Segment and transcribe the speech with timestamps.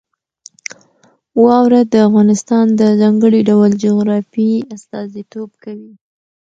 [1.43, 5.93] واوره د افغانستان د ځانګړي ډول جغرافیې استازیتوب کوي.